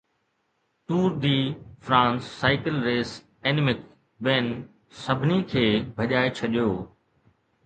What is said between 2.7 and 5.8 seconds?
ريس اينمڪ وين سڀني کي